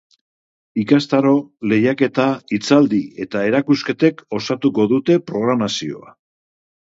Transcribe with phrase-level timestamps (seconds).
[0.83, 1.33] Ikastaro,
[1.73, 2.23] lehiaketa,
[2.55, 6.13] hitzaldi eta erakusketek osatuko dute programazioa.